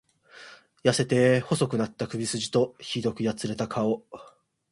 [0.83, 4.01] 痩せて細くなった首すじと、酷くやつれた顔。